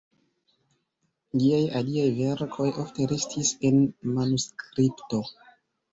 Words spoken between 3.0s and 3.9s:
restis en